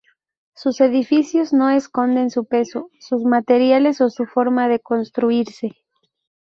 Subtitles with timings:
[0.55, 5.73] Sus edificios no esconden su peso, sus materiales o su forma de construirse.